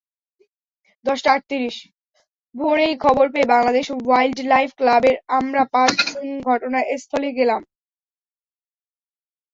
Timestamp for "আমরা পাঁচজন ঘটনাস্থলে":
5.37-7.29